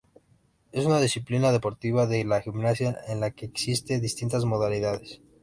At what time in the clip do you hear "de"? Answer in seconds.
2.07-2.25